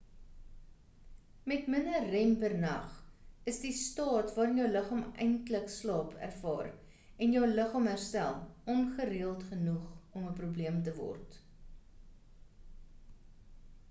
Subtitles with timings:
[1.49, 2.95] met minder rem per nag
[3.51, 6.71] is die staat waarin jou liggaam eintlik slaap ervaar
[7.27, 8.35] en jou liggaam herstel
[8.79, 9.85] ongereeld genoeg
[10.21, 11.41] om 'n probleem te word